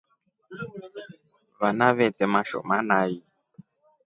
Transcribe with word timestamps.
Vana 1.59 1.87
vete 1.97 2.25
mashoma 2.33 2.77
nai. 2.89 3.13